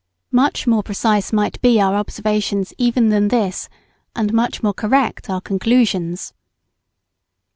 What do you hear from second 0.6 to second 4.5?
more precise might be our observations even than this, and